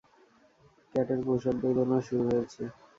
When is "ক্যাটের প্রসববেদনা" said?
0.93-1.97